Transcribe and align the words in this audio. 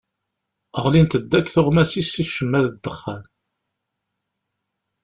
Ɣlint-d 0.83 1.31
akk 1.37 1.47
tuɣmas-is 1.53 2.09
si 2.13 2.23
ccemma 2.27 2.59
akked 2.61 2.75
ddexxan. 2.77 3.23